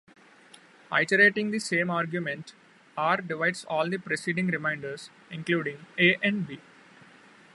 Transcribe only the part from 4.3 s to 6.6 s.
remainders, including "a" and "b".